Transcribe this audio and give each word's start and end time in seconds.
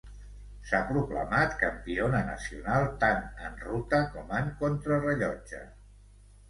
S'ha 0.69 0.79
proclamat 0.91 1.53
campiona 1.59 2.23
nacional 2.31 2.89
tant 3.05 3.23
en 3.51 3.63
ruta 3.69 4.01
com 4.17 4.37
en 4.43 4.53
contrarellotge. 4.65 5.63